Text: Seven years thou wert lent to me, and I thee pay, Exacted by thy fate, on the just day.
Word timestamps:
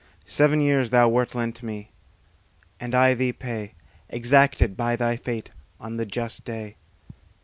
Seven 0.25 0.61
years 0.61 0.89
thou 0.89 1.07
wert 1.09 1.35
lent 1.35 1.55
to 1.57 1.65
me, 1.67 1.91
and 2.79 2.95
I 2.95 3.13
thee 3.13 3.31
pay, 3.31 3.75
Exacted 4.09 4.75
by 4.75 4.95
thy 4.95 5.15
fate, 5.15 5.51
on 5.79 5.97
the 5.97 6.07
just 6.07 6.43
day. 6.43 6.77